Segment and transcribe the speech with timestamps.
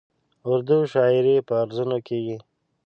[0.49, 2.37] اردو شاعري پر عروضو کېږي.